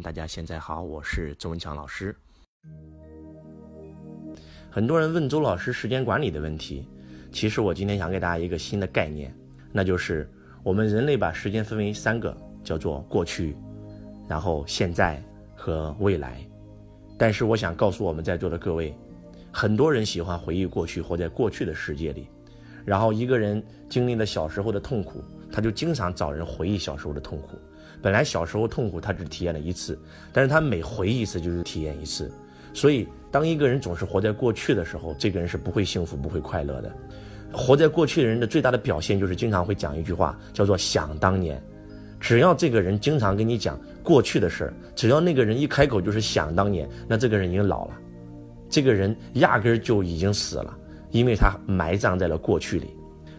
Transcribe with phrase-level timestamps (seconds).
[0.00, 2.14] 大家现在好，我是周文强老师。
[4.70, 6.86] 很多人问周老师时间管理的问题，
[7.32, 9.34] 其实我今天想给大家一个新的概念，
[9.72, 10.30] 那就是
[10.62, 13.56] 我们人类把时间分为三个，叫做过去、
[14.28, 15.22] 然后现在
[15.56, 16.46] 和未来。
[17.16, 18.94] 但是我想告诉我们在座的各位，
[19.50, 22.28] 很多人喜欢回忆过去，活在过去的世界里。
[22.84, 27.58] 然后一个人经历了小时候的痛苦，他就经常找人回忆小时候的痛苦。
[28.00, 29.98] 本来小时候痛苦他只体验了一次，
[30.32, 32.30] 但是他每回忆一次就是体验一次。
[32.72, 36.92] 所以，当一个人总是活在过去的时候，这个人是不会幸福、不会快乐的。
[37.52, 41.60] 活在过去的人的最大的表现就是经常会讲一句话，叫做“想当年”。
[42.20, 47.98] 只要这个人经常跟你讲过去的事儿，只要那个人一开口就是想当年，那这个人已经老了，
[48.68, 50.76] 这个人压根儿就已经死了，
[51.10, 52.88] 因为他埋葬在了过去里。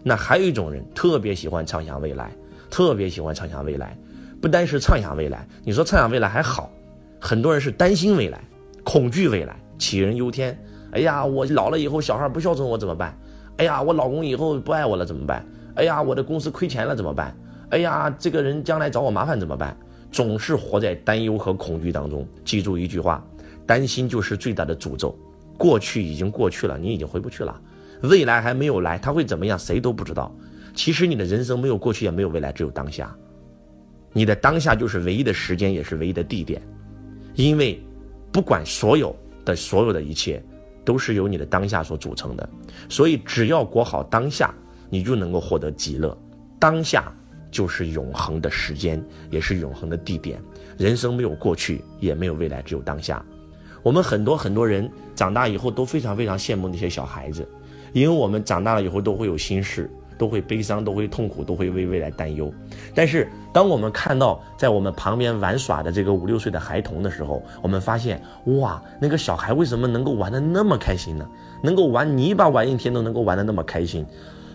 [0.02, 2.32] 那还有一种人特别喜欢畅想未来，
[2.70, 3.96] 特别喜欢畅想未来。
[4.40, 6.70] 不单是畅想未来，你说畅想未来还好，
[7.20, 8.42] 很多人是担心未来，
[8.82, 10.58] 恐惧未来，杞人忧天。
[10.92, 13.16] 哎呀，我老了以后小孩不孝顺我怎么办？
[13.58, 15.46] 哎呀，我老公以后不爱我了怎么办？
[15.74, 17.36] 哎呀，我的公司亏钱了怎么办？
[17.68, 19.76] 哎呀，这个人将来找我麻烦怎么办？
[20.10, 22.26] 总是活在担忧和恐惧当中。
[22.44, 23.22] 记住一句话：
[23.66, 25.16] 担心就是最大的诅咒。
[25.56, 27.54] 过去已经过去了，你已经回不去了；
[28.02, 29.58] 未来还没有来，他会怎么样？
[29.58, 30.34] 谁都不知道。
[30.74, 33.14] 其实你的人生没有过去，也没有未来，只有当下。
[34.12, 36.60] 你的当下就是唯一的时间，也是唯一的地点，
[37.34, 37.80] 因为
[38.32, 40.42] 不管所有的所有的一切，
[40.84, 42.48] 都是由你的当下所组成的。
[42.88, 44.54] 所以，只要过好当下，
[44.88, 46.16] 你就能够获得极乐。
[46.58, 47.12] 当下
[47.50, 50.40] 就是永恒的时间，也是永恒的地点。
[50.78, 53.24] 人生没有过去，也没有未来，只有当下。
[53.82, 57.48] 我们很多很多人长大以后都非常非常羡慕那些小孩子，
[57.92, 59.90] 因为我们长大了以后都会有心事。
[60.18, 62.52] 都会悲伤，都会痛苦，都会为未来担忧。
[62.94, 68.20] 但是，当我们看到在我们旁边玩耍的这个五六岁的孩童的时候，我们发现，
[68.58, 71.26] 哇，那个小孩为什么能够玩得那么开心呢？
[71.62, 74.04] 能够玩泥巴玩一天都能够玩得那么开心。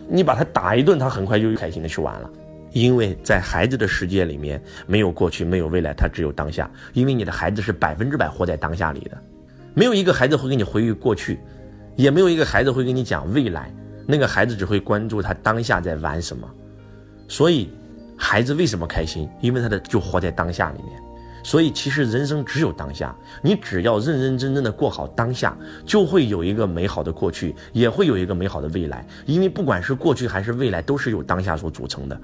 [0.08, 2.30] 你把他打一顿，他很快就开心的去玩了。
[2.72, 6.70] 因为在孩子的世界里面，没有过去，没有未来，他只有当下。
[6.94, 9.18] 因为你的孩子是百分之百活在当下里的，
[9.74, 11.40] 没有一个孩子会给你回忆过去，
[11.96, 13.74] 也没有一个孩子会跟你讲未来。
[14.08, 16.48] 那个孩子只会关注他当下在玩什么，
[17.28, 17.72] 所以，
[18.16, 19.28] 孩子为什么开心？
[19.42, 20.92] 因为他的就活在当下里面。
[21.44, 25.58] 所以其实人生只有当下，你只要认认真真的过好当下，
[25.88, 29.04] 就会有一个美好的过去，也会有一个美好的未来。
[29.26, 32.16] 因为不管是过去还是未来，都是由当下所组成的。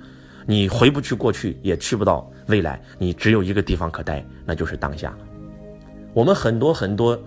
[0.46, 5.12] 你回不去过去，也去不到未来，你只有一个地方可待，那就是当下。
[6.14, 7.20] 我们很多很多。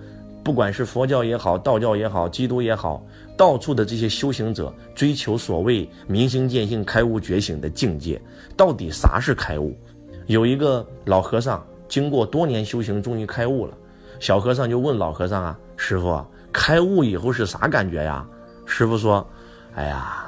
[0.45, 3.03] 不管是佛教也好，道教也好，基督也好，
[3.35, 8.21] 到处的这些修行者追求所谓明心见性、开悟觉醒的境界，
[8.55, 9.75] 到底啥是开悟？
[10.27, 13.73] 有一个老和尚经过多年修行，终于开悟了。
[14.21, 16.23] 小和尚就问老和尚啊：“师傅，
[16.53, 18.27] 开悟以后是啥感觉呀？”
[18.67, 19.27] 师傅说
[19.75, 20.21] ：“哎呀。”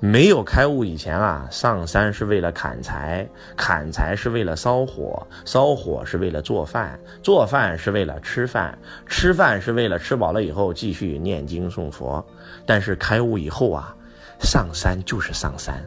[0.00, 12.24] 没有开悟以前啊，上山是为了砍柴，砍柴是为了烧火，烧火是为了做饭，做饭是为了吃饭，吃饭是为了吃饱了以后继续念经诵佛。
[12.66, 13.96] 但是开悟以后啊，
[14.40, 15.82] 上山就是上山，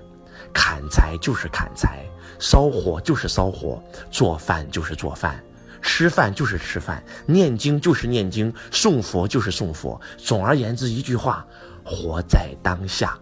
[0.51, 2.03] 砍柴就是砍柴，
[2.39, 3.79] 烧火就是烧火，
[4.09, 5.39] 做饭就是做饭，
[5.83, 9.99] 吃饭就是吃饭，念经就是念经，诵佛就是诵佛。
[10.17, 11.45] 总而言之，一句话，
[11.83, 13.15] 活在当下。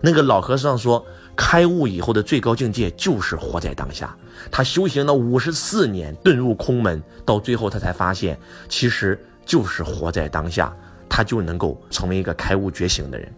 [0.00, 1.04] 那个老和尚说，
[1.36, 4.16] 开悟以后的最高境界就是活在当下。
[4.50, 8.38] 他修行了五十四年，遁入空门，到最后他才发现，
[8.68, 10.74] 其实就是活在当下，
[11.08, 13.32] 他就能够成为一个开悟觉醒的人。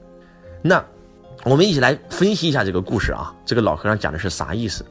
[0.63, 0.85] 那
[1.45, 3.35] 我们一起来分析一下这个故事啊。
[3.47, 4.85] 这个老和尚讲的是啥意思？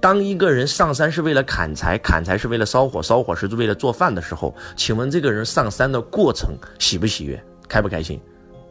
[0.00, 8.20] 当一个人上山是为了砍柴，砍柴是为了烧火，烧火是为了做饭的时候，请问这个人上山的过程喜不喜悦，开不开心？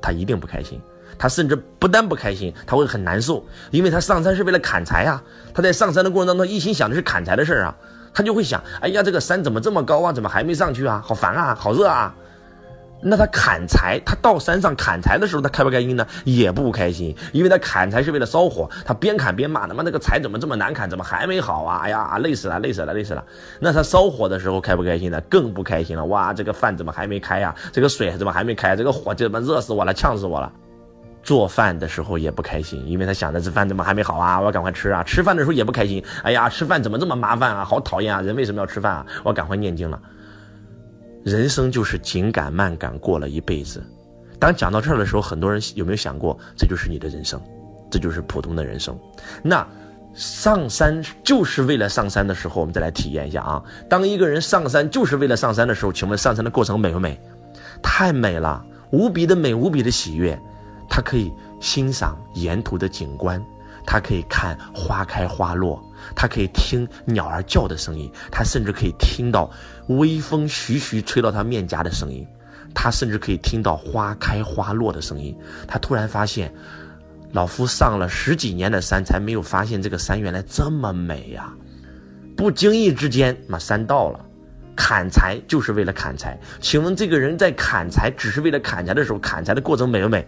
[0.02, 0.82] 他一定不开心。
[1.20, 5.22] 他甚至不但不开心，他会很难受，因为他上山是为了砍柴啊。
[5.54, 7.76] 他在上山的过程当中，一心想的是砍柴的事儿啊。
[8.12, 10.12] 他就会想：哎呀，这个山怎么这么高啊？
[10.12, 11.04] 怎么还没上去啊？
[11.06, 11.54] 好烦啊！
[11.54, 12.16] 好热啊！
[13.02, 16.06] 那他砍柴，他到山上砍柴的时候，他开不开心呢？
[16.26, 20.90] 也不开心，因为他砍柴是为了烧火，他边砍边骂：他妈那个柴怎么这么难砍？
[20.90, 21.82] 怎么还没好啊？
[21.84, 23.24] 哎呀，累死了，累死了，累死了。
[23.60, 25.22] 那他烧火的时候开不开心呢？
[25.30, 26.04] 更不开心了。
[26.06, 27.54] 哇，这个饭怎么还没开呀？
[27.72, 28.76] 这个水怎么还没开？
[28.76, 30.52] 这个火就他妈热死我了，呛死我了。
[31.22, 34.40] 做饭的时候也不开心，因为他想着这饭怎么还没好啊？
[34.40, 35.04] 我要赶快吃啊！
[35.04, 37.64] 吃饭的时候也不开心，哎呀，吃饭怎么这么麻烦啊？
[37.64, 38.22] 好讨厌啊！
[38.22, 39.06] 人为什么要吃饭啊？
[39.24, 40.00] 我赶快念经了。
[41.24, 43.84] 人生就是紧赶慢赶过了一辈子。
[44.40, 47.40] 当讲到这儿的时候，很多人有没有想过，这就是你的人生，
[47.92, 48.98] 这就是普通的人生？
[49.44, 49.68] 那
[50.14, 53.62] 上山就是为了上山的时候，我们再来体验一下啊。
[53.90, 57.20] 当一个人上山就是为了上山的时候，请问上山的过程美不美？
[57.84, 60.40] 太美了，无比的美，无比的喜悦。
[60.90, 63.42] 他可以欣赏沿途的景观，
[63.86, 65.82] 他可以看花开花落，
[66.16, 69.50] 他可以听鸟儿叫的声音，他甚至可以听到
[69.88, 72.28] 微风徐徐吹到他面颊的声音，
[72.74, 75.38] 他甚至可以听到花开花落的声音。
[75.68, 76.52] 他突然发现。
[77.32, 81.54] 老夫上了十几年的山，才没有发现这个山原来这么美呀！
[82.36, 84.20] 不经意之间，那山到了，
[84.76, 86.36] 砍柴就是为了砍柴。
[86.60, 90.28] 请问这个人在砍柴只是为了砍柴的时候，砍柴的过程美不美？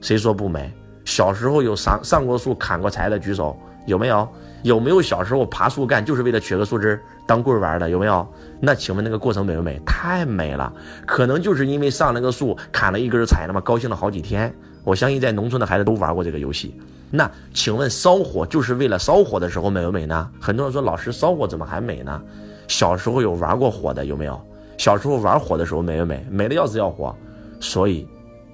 [0.00, 0.72] 谁说不美？
[1.04, 4.28] 小时候有上上过树砍过柴的举手，有没有？
[4.62, 7.88] 有没有小时候爬树干就是为了取个树枝当棍玩的？
[7.88, 8.26] 有没有？
[8.60, 9.80] 那请问那个过程美不美？
[9.86, 10.70] 太美了！
[11.06, 14.54] 可能就是因为上那个树砍了一根柴，那么高兴了好几天。
[14.84, 16.78] 我相信在农村的孩子都玩过这个游戏。
[17.10, 20.30] 那请问烧火就是为了烧火的时候美不美呢？
[20.38, 22.20] 很多人说老师烧火怎么还美呢？
[22.68, 24.38] 小时候有玩过火的有没有？
[24.76, 26.26] 小时候玩火的时候美不美？
[26.30, 27.16] 美的要死要活。
[27.60, 28.06] 所以，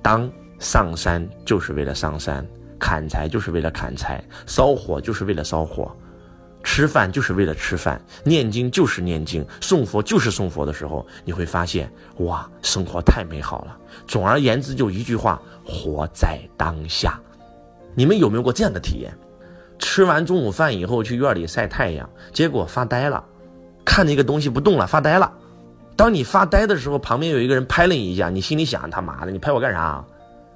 [0.03, 2.47] 当上山就是为了上山，
[2.79, 5.95] 砍柴就是为了砍柴，烧火就是为了烧火，
[6.63, 13.77] 吃饭就是为了吃饭，念经就是念经，送佛就是送佛的时候，你会发现哇，生活太美好了。
[14.07, 15.41] 总而言之，就一句话。
[15.69, 17.21] 活在当下，
[17.97, 19.13] 你们有没有过这样的体验？
[19.81, 23.25] 吃完中午饭以后去院里晒太阳，结果发呆了，
[23.85, 25.33] 看那个东西不动了，发呆了。
[25.97, 30.05] 当你发呆的时候，旁边有一个人拍了你一下，你心里想：他妈的，你拍我干啥？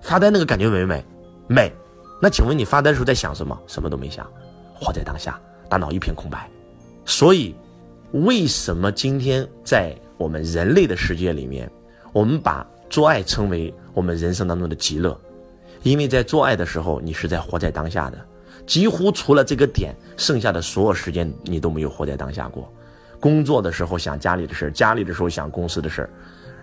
[0.01, 1.05] 发呆那个感觉美不美？
[1.49, 1.73] 美。
[2.21, 3.59] 那请问你发呆的时候在想什么？
[3.67, 4.31] 什么都没想，
[4.75, 6.49] 活在当下，大脑一片空白。
[7.05, 7.55] 所以，
[8.13, 11.71] 为什么今天在我们人类的世界里面，
[12.13, 13.73] 我们把做爱称为？
[13.93, 15.21] 我们人生当中的极乐，
[15.83, 18.19] 因为在做爱的时候，你是在活在当下的，
[18.67, 22.73] 几乎除了这个点，剩下的所有时间你都没有活在当下过。
[23.19, 26.11] 工作的时候想家里的事儿，家里的时候想公司的事儿，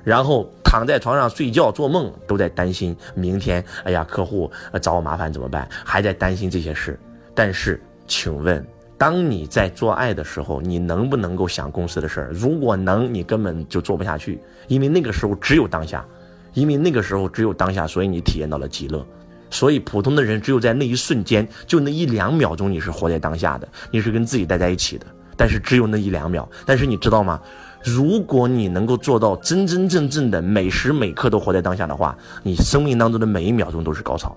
[0.07, 4.49] 然后躺在床上睡觉做梦都在担心明天，哎呀，客户
[4.81, 5.67] 找我麻烦怎么办？
[5.83, 6.97] 还在担心这些事。
[7.35, 7.77] 但是，
[8.07, 8.65] 请问，
[8.97, 12.29] 当你在做爱的时候，你能不能够想公司的事儿？
[12.31, 14.39] 如果能，你根本就做不下去，
[14.69, 16.05] 因为那个时候只有当下。
[16.53, 19.05] 因为那个时候只有当下，所以你体验到了极乐。
[19.49, 25.05] 所以普通的人只有在那一瞬间，就那一两秒钟，你是活在当下的，你是跟自己待在一起的。
[25.35, 26.49] 但是只有那一两秒。
[26.65, 27.41] 但是你知道吗？
[27.83, 34.35] 如果你能够做到真真正正的每时每刻都活在当下的话，你生命当中的每一秒钟都是高潮。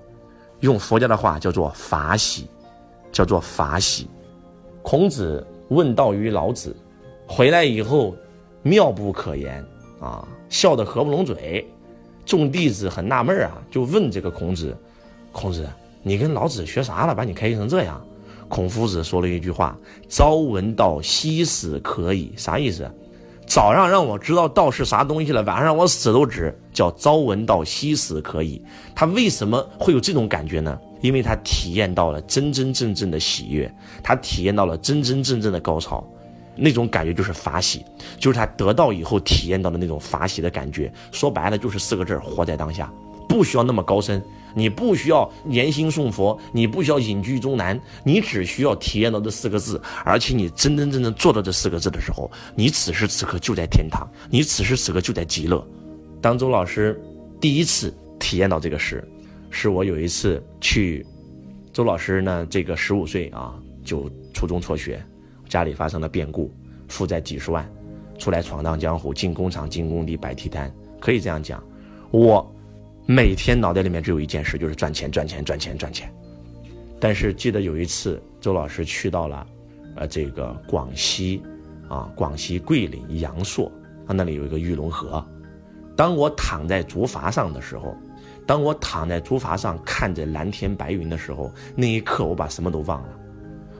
[0.60, 2.46] 用佛家的话叫做法喜，
[3.10, 4.08] 叫做法喜。
[4.82, 6.74] 孔子问道于老子，
[7.26, 8.14] 回来以后
[8.62, 9.64] 妙不可言
[10.00, 11.66] 啊，笑得合不拢嘴。
[12.26, 14.76] 众弟子很纳闷啊，就问这个孔子
[15.32, 15.66] ：“孔子，
[16.02, 17.14] 你跟老子学啥了？
[17.14, 18.00] 把你开心成这样？”
[18.48, 19.76] 孔夫子说了一句话
[20.08, 22.88] ：“朝闻道，夕死可以。”啥意思？
[23.50, 26.56] 早上让我知道道是啥东西了，晚上让我死都值。
[26.72, 28.64] 叫朝闻道，夕死可以。
[28.94, 30.78] 他为什么会有这种感觉呢？
[31.00, 33.68] 因为他体验到了真真正正的喜悦，
[34.04, 36.08] 他体验到了真真正正的高潮。
[36.54, 37.84] 那种感觉就是法喜，
[38.20, 40.92] 就是他得到以后体验到的那种法喜的感觉。
[41.10, 42.88] 说白了就是四个字活在当下，
[43.30, 44.20] 不需要那么高深，
[44.56, 49.80] 你不需要念心诵佛，你不需要隐居终南，你只需要体验到这四个字。
[50.04, 55.64] 而且你真真正正做到这四个字的时候，你此时此刻就在天堂，你此时此刻就在极乐。
[56.20, 57.00] 当周老师
[57.40, 59.08] 第一次体验到这个时，
[59.48, 61.06] 是我有一次去，
[61.72, 65.00] 周老师呢，这个十五岁啊，就初中辍学。
[65.48, 66.52] 家里发生了变故，
[66.88, 67.68] 负债几十万，
[68.18, 71.62] 出来闯荡江湖，进工厂、进工地、摆地摊，可以这样讲。
[72.10, 72.52] 我
[73.12, 76.08] 每天脑袋里面只有一件事，就是赚钱、赚钱、赚钱、赚钱。
[77.00, 79.44] 但是记得有一次，周老师去到了，
[79.96, 81.42] 呃，这个广西，
[81.88, 83.68] 啊，广西桂林阳朔，
[84.06, 85.26] 他那里有一个玉龙河。
[85.96, 87.96] 当我躺在竹筏上的时候，
[88.46, 93.08] 当我躺在竹筏上看着蓝天白云的时候，那一刻我把什么都忘了。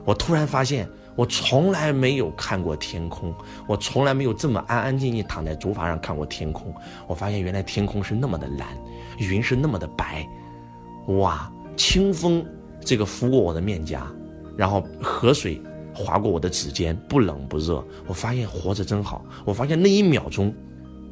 [0.03, 0.85] 我突然发现。
[1.15, 3.33] 我从来没有看过天空，
[3.67, 6.73] 我从来没有这么安安静静躺在竹筏上看过天空。
[7.07, 8.67] 我发现原来天空是那么的蓝，
[9.17, 10.27] 云是那么的白，
[11.19, 11.51] 哇！
[11.75, 12.45] 清风
[12.79, 14.05] 这个拂过我的面颊，
[14.57, 15.61] 然后河水
[15.93, 17.83] 划过我的指尖，不冷不热。
[18.07, 19.25] 我发现活着真好。
[19.45, 20.53] 我发现那一秒钟，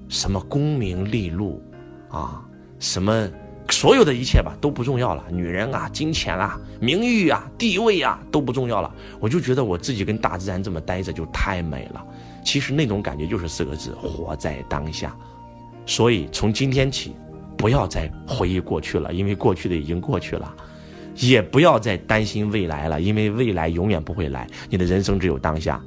[0.07, 1.61] 什么功名利禄，
[2.09, 2.45] 啊，
[2.79, 3.29] 什么。
[3.69, 8.91] 所有的一切吧都不重要了，女人啊、金钱啊、名誉啊、地位啊都不重要了。
[9.19, 12.03] 我就觉得我自己跟大自然这么待着就太美了。
[12.43, 15.15] 其实那种感觉就是四个字：活在当下。
[15.85, 17.15] 所以从今天起，
[17.57, 20.53] 不要再回忆过去了，因为过去的已经过去了。
[21.15, 25.81] 也不要再担心未来了，因为未来永远不会来，你的人生只有当下。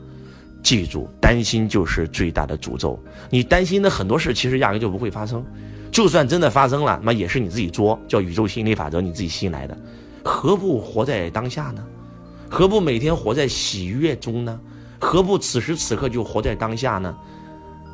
[0.63, 2.99] 记住，担心就是最大的诅咒。
[3.31, 5.45] 你担心的很多事，其实压根就不会发生。
[5.91, 9.77] 就算真的发生了，那也是你自己作，叫宇宙心理法则，你自己吸引来的。
[10.25, 11.85] 何不活在当下呢？
[12.49, 14.61] 何不每天活在喜悦中呢？
[15.01, 17.15] 何不此时此刻就活在当下呢？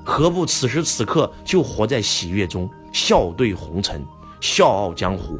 [0.04, 4.04] 何不此时此刻就活在喜悦中，笑对红尘，
[4.40, 5.38] 笑傲江湖？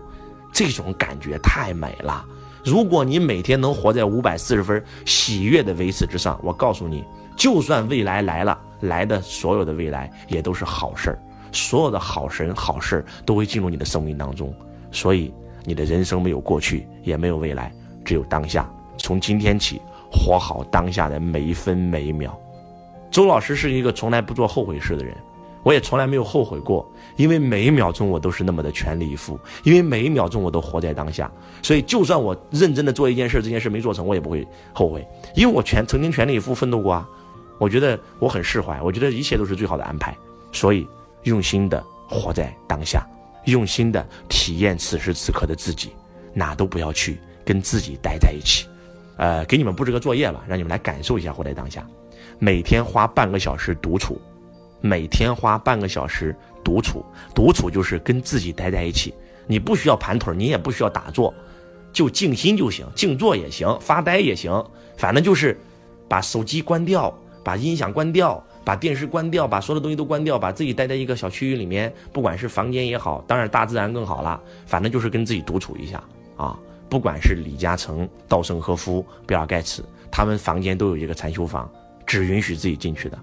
[0.53, 2.25] 这种感觉太美了。
[2.65, 7.05] 如果你每天能活在五百四十分喜悦的维持之上，我告诉你，
[7.37, 11.19] 就算未来来了，来的所有的未来也都是好事儿，
[11.53, 14.53] 所有的好神好事都会进入你的生命当中。
[14.91, 15.33] 所以，
[15.65, 17.73] 你的人生没有过去，也没有未来，
[18.05, 18.69] 只有当下。
[18.97, 22.39] 从今天起，活好当下的每一分每一秒。
[23.11, 25.15] 周老师是一个从来不做后悔事的人。
[25.69, 31.31] 我也从来没有后悔过，因为每一秒钟我都是那么的全力以赴，因为每一秒钟我都活在当下，
[31.63, 37.07] 所以就算我认真的做一件事，这件事没做成，我也不会后悔，因为我全曾经全力以赴奋斗过啊。
[37.59, 40.17] 我觉得我很释怀，我觉得一切都是最好的安排，
[40.53, 40.89] 所以
[41.25, 43.07] 用心的活在当下，
[43.45, 45.91] 用心的体验此时此刻的自己，
[46.33, 48.67] 哪都不要去，跟自己待在一起。
[49.19, 51.87] 呃，给你们布置个作业吧，让你们来感受一下活在当下，
[52.39, 54.19] 每天花半个小时独处。
[54.81, 57.05] 每天花半个小时独处，
[57.35, 59.13] 独处就是跟自己待在一起。
[59.47, 61.33] 你不需要盘腿，你也不需要打坐，
[61.93, 64.65] 就静心就行，静坐也行，发呆也行，
[64.97, 65.59] 反正就是
[66.09, 76.03] 把手机关掉，把音响关掉，把电视关掉，把所有的东西都关掉，把自己待在一个小区域里面，不管是房间也好，当然大自然更好了，反正就是跟自己独处一下
[76.37, 76.59] 啊。
[76.91, 81.71] 不管是李嘉诚、稻盛和夫、比尔盖茨，他们房间都有一个禅修房，
[82.07, 83.19] 只允许自己进去的。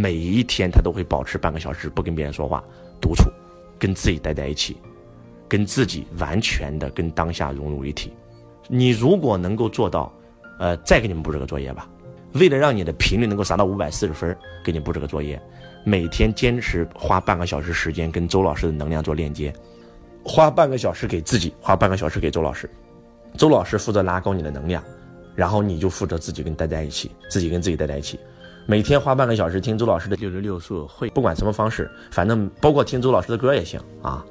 [0.00, 2.62] 每一天，他都会保持半个小时不跟别人说话，
[3.00, 3.24] 独处，
[3.80, 4.76] 跟自己待在一起，
[5.48, 8.12] 跟自己完全的跟当下融入一体。
[8.68, 10.12] 你如果能够做到，
[10.60, 11.90] 呃，再给你们布置个作业吧。
[12.34, 15.42] 为了让你的频率能够达到五百四十分，给你布置个作业，
[15.82, 19.52] 每天坚持花半个小时时间跟周老师的能量做链接，
[20.24, 22.70] 花半个小时给自己，花半个小时给周老师，
[23.36, 24.80] 周老师负责拉高你的能量，
[25.34, 28.16] 然后你就负责自己跟待在一起，自己跟自己待在一起。
[28.70, 34.22] 每天花半个小时听周老师的六六六速会，不管什么方式，反正包括听周老师的歌也行啊。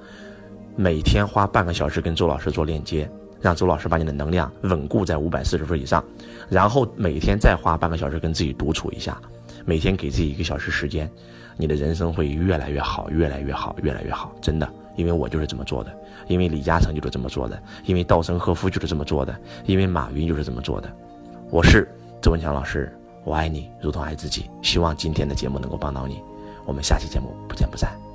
[0.76, 3.10] 每天花半个小时跟周老师做链接，
[3.42, 6.06] 让周老师把你的能量稳固在五百四十分以上，
[6.50, 9.20] 然后每天再花半个小时跟自己独处一下，
[9.66, 11.10] 每天给自己一个小时时间，
[11.58, 15.92] 你的人生会越来越好，越来越好，越来越好，真的，因为我就是这么做的，
[16.28, 20.88] 因为李嘉诚就是这么做的，因为稻盛和夫就是这么做的，因为马云就是这么做的。
[21.50, 21.92] 我是
[22.22, 22.96] 周文强老师。
[23.28, 24.50] 我爱你，如同爱自己。
[24.62, 26.24] 希望今天的节目能够帮到你。
[26.66, 28.07] 我们下期节目不见不散。